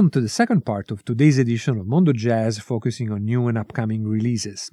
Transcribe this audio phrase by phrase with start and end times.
[0.00, 3.58] Welcome to the second part of today's edition of Mondo Jazz, focusing on new and
[3.58, 4.70] upcoming releases.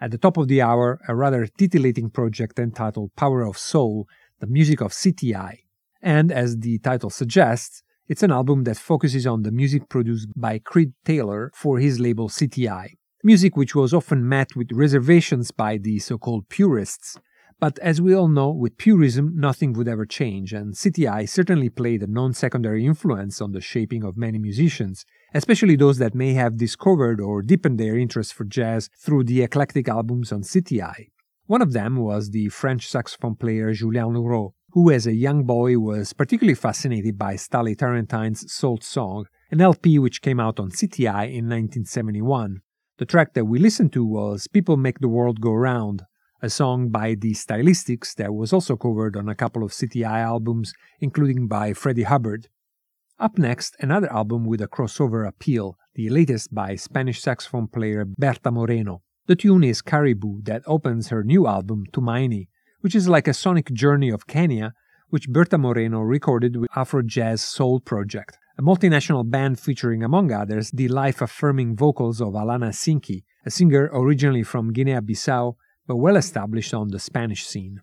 [0.00, 4.08] At the top of the hour, a rather titillating project entitled Power of Soul,
[4.40, 5.58] the music of CTI.
[6.02, 10.58] And as the title suggests, it's an album that focuses on the music produced by
[10.58, 12.88] Creed Taylor for his label CTI.
[13.22, 17.16] Music which was often met with reservations by the so called purists,
[17.58, 22.02] but as we all know, with purism, nothing would ever change, and CTI certainly played
[22.02, 26.58] a non secondary influence on the shaping of many musicians, especially those that may have
[26.58, 31.08] discovered or deepened their interest for jazz through the eclectic albums on CTI.
[31.46, 35.78] One of them was the French saxophone player Julien Lourau, who as a young boy
[35.78, 41.28] was particularly fascinated by Stanley Turrentine's Salt Song, an LP which came out on CTI
[41.28, 42.60] in 1971.
[42.98, 46.02] The track that we listened to was People Make the World Go Round,
[46.46, 50.72] a song by the Stylistics that was also covered on a couple of CTI albums,
[51.00, 52.46] including by Freddie Hubbard.
[53.18, 58.52] Up next, another album with a crossover appeal, the latest by Spanish saxophone player Berta
[58.52, 59.02] Moreno.
[59.26, 62.46] The tune is Caribou that opens her new album, Tumaini,
[62.80, 64.72] which is like a sonic journey of Kenya,
[65.08, 70.70] which Berta Moreno recorded with Afro Jazz Soul Project, a multinational band featuring, among others,
[70.70, 75.56] the life affirming vocals of Alana Sinkëy, a singer originally from Guinea Bissau
[75.86, 77.80] but well established on the Spanish scene.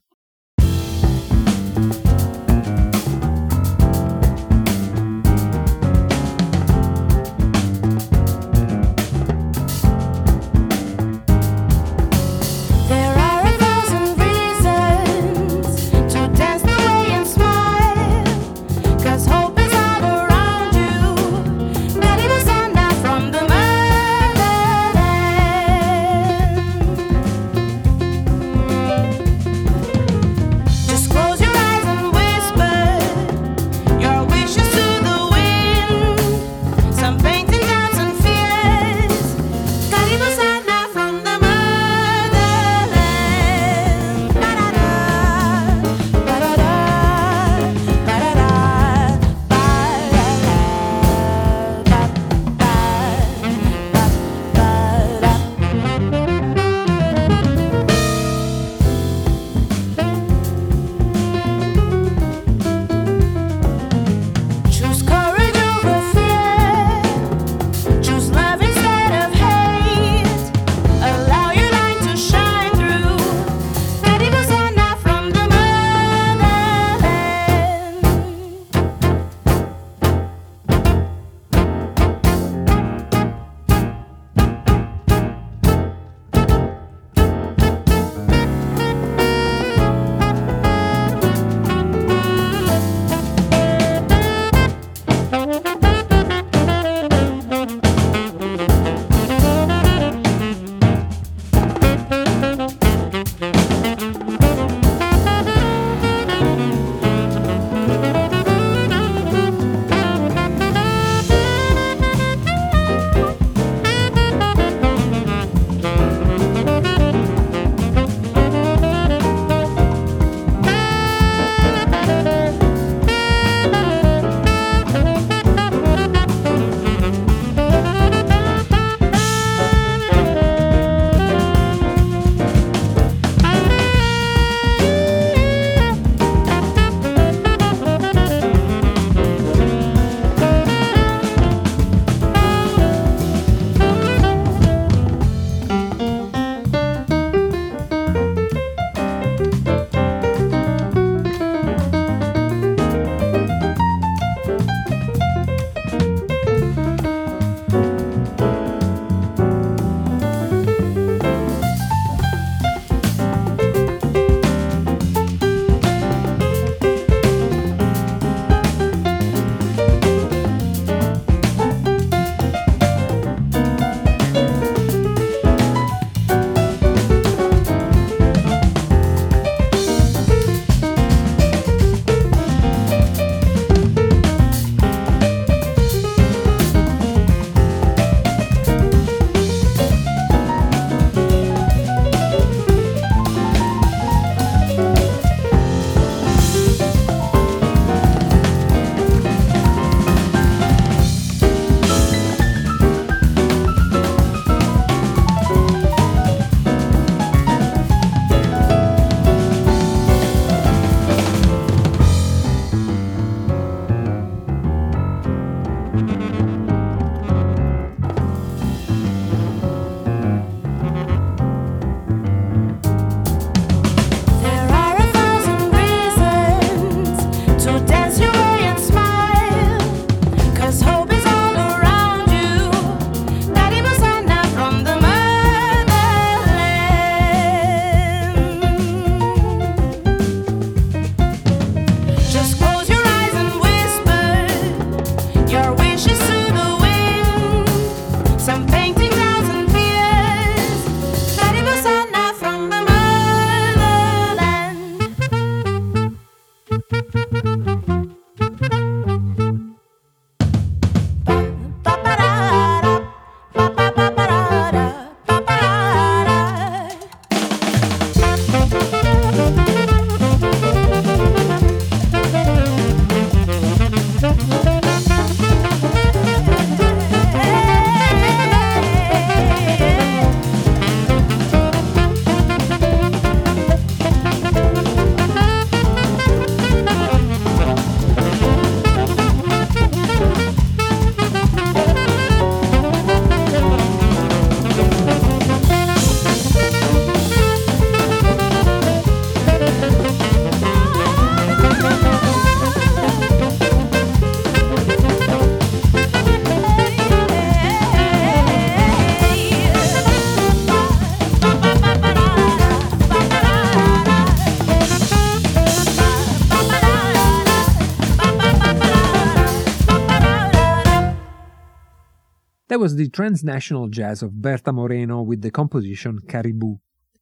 [322.84, 326.80] Was the transnational jazz of Berta Moreno with the composition Caribou.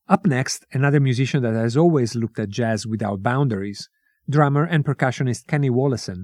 [0.09, 3.87] Up next, another musician that has always looked at jazz without boundaries,
[4.27, 6.23] drummer and percussionist Kenny Wollesen.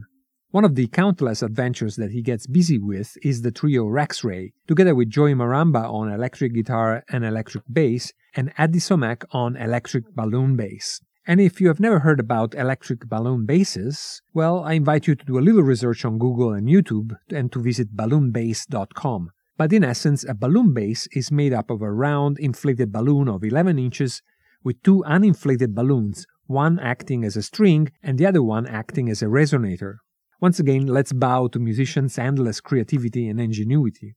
[0.49, 4.53] One of the countless adventures that he gets busy with is the trio Rex Ray,
[4.67, 10.15] together with Joey Maramba on electric guitar and electric bass, and Addy Somack on electric
[10.15, 10.99] balloon bass.
[11.29, 15.25] And if you have never heard about electric balloon bases, well, I invite you to
[15.25, 19.31] do a little research on Google and YouTube and to visit balloonbase.com.
[19.57, 23.43] But in essence, a balloon base is made up of a round inflated balloon of
[23.43, 24.21] 11 inches
[24.63, 29.21] with two uninflated balloons, one acting as a string and the other one acting as
[29.21, 29.95] a resonator.
[30.39, 34.15] Once again, let's bow to musicians' endless creativity and ingenuity.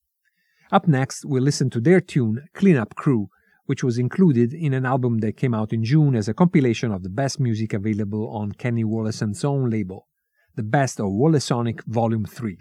[0.70, 3.30] Up next, we'll listen to their tune, Cleanup Crew,
[3.70, 7.04] which was included in an album that came out in June as a compilation of
[7.04, 10.08] the best music available on Kenny Wollesen's own label,
[10.56, 12.58] The Best of Wollesonic Volume 3.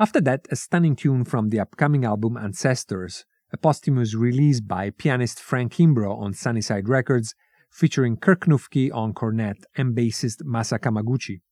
[0.00, 5.40] After that, a stunning tune from the upcoming album Ancestors, a posthumous release by pianist
[5.40, 7.34] Frank Kimbrough on Sunnyside Records,
[7.70, 11.42] featuring Kirk Knuffke on cornet and bassist Masa Kamaguchi.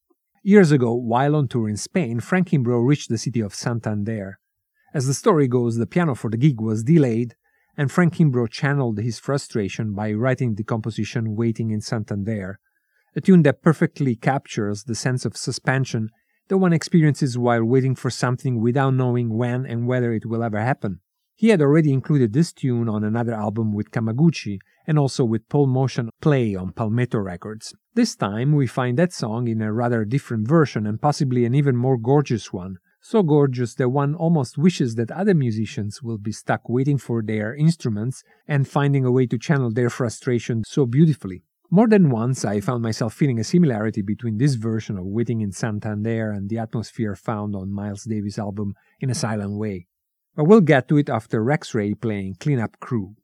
[0.42, 4.38] Years ago, while on tour in Spain, Frank Kimbrough reached the city of Santander.
[4.94, 7.34] As the story goes, the piano for the gig was delayed,
[7.76, 12.58] and Frank Kimbrough channeled his frustration by writing the composition Waiting in Santander,
[13.16, 16.10] a tune that perfectly captures the sense of suspension
[16.48, 20.60] that one experiences while waiting for something without knowing when and whether it will ever
[20.60, 21.00] happen.
[21.36, 25.66] He had already included this tune on another album with Kamaguchi and also with Paul
[25.66, 27.74] Motian Play on Palmetto Records.
[27.94, 31.76] This time we find that song in a rather different version and possibly an even
[31.76, 32.76] more gorgeous one.
[33.06, 37.54] So gorgeous that one almost wishes that other musicians will be stuck waiting for their
[37.54, 41.44] instruments and finding a way to channel their frustration so beautifully.
[41.70, 45.52] More than once, I found myself feeling a similarity between this version of Waiting in
[45.52, 49.86] Santander and the atmosphere found on Miles Davis' album In a Silent Way.
[50.34, 53.16] But we'll get to it after Rex Ray playing Cleanup Crew.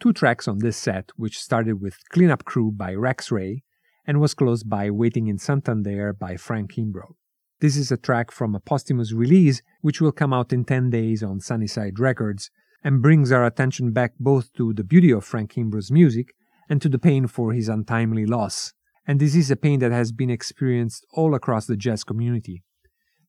[0.00, 3.62] Two tracks on this set, which started with Cleanup Crew by Rex Ray
[4.06, 7.14] and was closed by Waiting in Santander by Frank Kimbrough.
[7.60, 11.22] This is a track from a posthumous release which will come out in 10 days
[11.22, 12.50] on Sunnyside Records
[12.84, 16.34] and brings our attention back both to the beauty of Frank Kimbrough's music
[16.68, 18.72] and to the pain for his untimely loss.
[19.06, 22.62] And this is a pain that has been experienced all across the jazz community.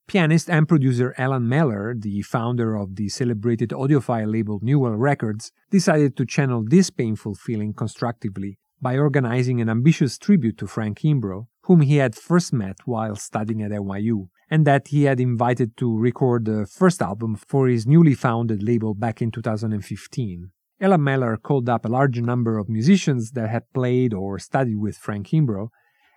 [0.06, 6.16] Pianist and producer Elan Mehler, the founder of the celebrated audiophile label Newvelle Records, decided
[6.16, 11.82] to channel this painful feeling constructively by organizing an ambitious tribute to Frank Kimbrough, whom
[11.82, 16.44] he had first met while studying at NYU, and that he had invited to record
[16.44, 20.50] the first album for his newly founded label back in 2015.
[20.80, 24.96] Elan Mehler called up a large number of musicians that had played or studied with
[24.96, 25.68] Frank Kimbrough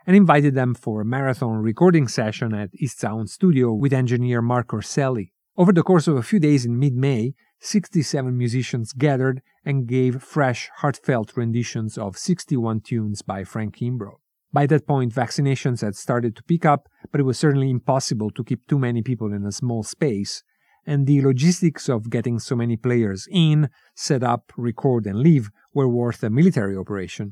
[0.06, 4.70] and invited them for a marathon recording session at East Sound Studio with engineer Mark
[4.70, 5.32] Urselli.
[5.56, 10.22] Over the course of a few days in mid May, 67 musicians gathered and gave
[10.22, 14.18] fresh, heartfelt renditions of 61 tunes by Frank Kimbrough.
[14.52, 18.44] By that point, vaccinations had started to pick up, but it was certainly impossible to
[18.44, 20.44] keep too many people in a small space,
[20.86, 25.88] and the logistics of getting so many players in, set up, record, and leave were
[25.88, 27.32] worth a military operation.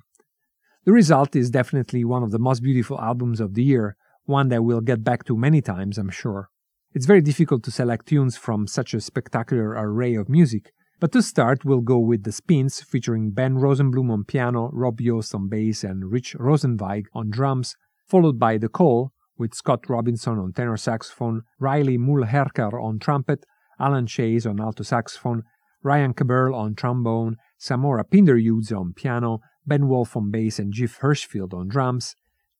[0.84, 4.64] The result is definitely one of the most beautiful albums of the year, one that
[4.64, 6.50] we'll get back to many times, I'm sure.
[6.94, 11.22] It's very difficult to select tunes from such a spectacular array of music, but to
[11.22, 15.84] start, we'll go with The Spins, featuring Ben Rosenblum on piano, Rob Jost on bass,
[15.84, 17.76] and Rich Rosenzweig on drums,
[18.08, 23.46] followed by The Call, with Scott Robinson on tenor saxophone, Riley Mulherkar on trumpet,
[23.80, 25.44] Alan Chase on alto saxophone,
[25.84, 29.40] Ryan Keberle on trombone, Samora Pinderhughes on piano,
[29.72, 32.18] Ben Wolfe on bass, and Jeff Hirshfield on drums,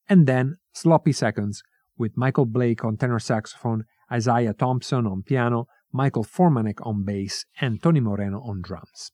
[0.08, 1.62] and then Sloppy Seconds
[1.98, 7.82] with Michael Blake on tenor saxophone, Isaiah Thompson on piano, Michael Formanek on bass, and
[7.82, 9.12] Tony Moreno on drums.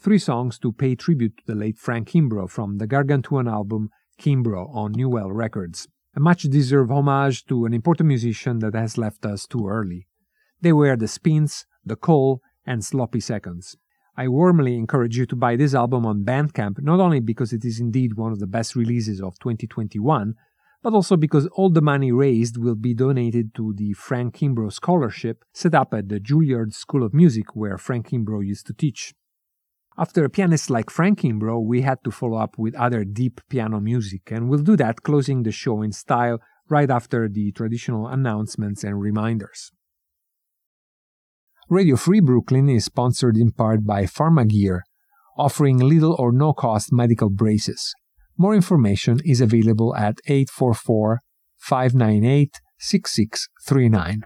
[0.00, 3.90] Three songs to pay tribute to the late Frank Kimbrough from the Gargantuan album
[4.20, 5.88] Kimbrough on Newvelle Records.
[6.14, 10.06] A much deserved homage to an important musician that has left us too early.
[10.60, 13.76] They were the Spins, the Call, and Sloppy Seconds.
[14.16, 17.80] I warmly encourage you to buy this album on Bandcamp not only because it is
[17.80, 20.34] indeed one of the best releases of 2021,
[20.80, 25.44] but also because all the money raised will be donated to the Frank Kimbrough Scholarship
[25.52, 29.12] set up at the Juilliard School of Music where Frank Kimbrough used to teach.
[30.00, 33.80] After a pianist like Frank Kimbrough, we had to follow up with other deep piano
[33.80, 36.38] music, and we'll do that closing the show in style
[36.68, 39.72] right after the traditional announcements and reminders.
[41.68, 44.82] Radio Free Brooklyn is sponsored in part by Pharmagear,
[45.36, 47.92] offering little or no cost medical braces.
[48.36, 51.18] More information is available at 844
[51.56, 54.20] 598 6639.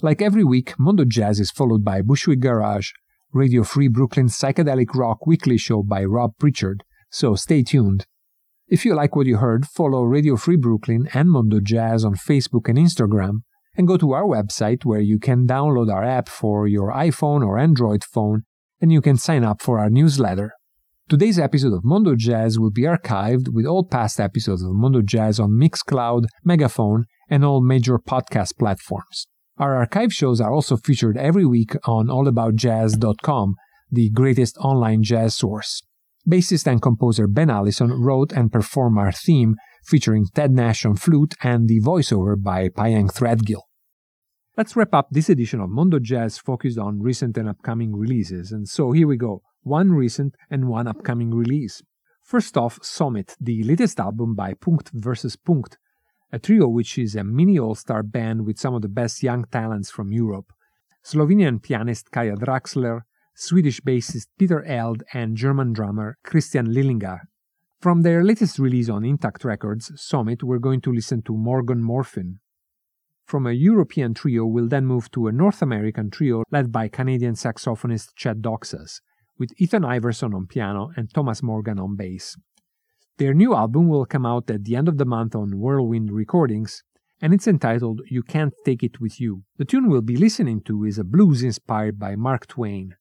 [0.00, 2.92] Like every week, Mondo Jazz is followed by Bushwick Garage,
[3.34, 8.04] Radio Free Brooklyn's psychedelic rock weekly show by Rob Pritchard, so stay tuned.
[8.68, 12.68] If you like what you heard, follow Radio Free Brooklyn and Mondo Jazz on Facebook
[12.68, 13.38] and Instagram,
[13.74, 17.58] and go to our website where you can download our app for your iPhone or
[17.58, 18.42] Android phone,
[18.82, 20.52] and you can sign up for our newsletter.
[21.08, 25.40] Today's episode of Mondo Jazz will be archived with all past episodes of Mondo Jazz
[25.40, 29.26] on Mixcloud, Megaphone, and all major podcast platforms.
[29.62, 33.54] Our archive shows are also featured every week on allaboutjazz.com,
[33.92, 35.84] the greatest online jazz source.
[36.28, 39.54] Bassist and composer Ben Allison wrote and performed our theme,
[39.84, 43.62] featuring Ted Nash on flute and the voiceover by Pyeng Threadgill.
[44.56, 48.68] Let's wrap up this edition of Mondo Jazz focused on recent and upcoming releases, and
[48.68, 51.82] so here we go one recent and one upcoming release.
[52.24, 55.36] First off, Somit, the latest album by Punkt vs.
[55.36, 55.78] Punkt,
[56.32, 59.44] a trio which is a mini all star band with some of the best young
[59.44, 60.52] talents from Europe.
[61.04, 63.02] Slovenian pianist Kaja Draksler,
[63.34, 67.20] Swedish bassist Petter Eldh, and German drummer Christian Lillinger.
[67.80, 72.38] From their latest release on Intakt Records, Somit, we're going to listen to Morgan Morfin.
[73.26, 77.34] From a European trio, we'll then move to a North American trio led by Canadian
[77.34, 79.00] saxophonist Chet Doxas,
[79.38, 82.36] with Ethan Iverson on piano and Thomas Morgan on bass.
[83.18, 86.82] Their new album will come out at the end of the month on Whirlwind Recordings,
[87.20, 89.42] and it's entitled You Can't Take It With You.
[89.58, 92.96] The tune we'll be listening to is a blues inspired by Mark Twain,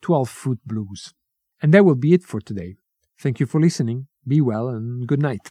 [0.00, 1.12] 12 Foot Blues.
[1.62, 2.76] And that will be it for today.
[3.20, 5.50] Thank you for listening, be well, and good night.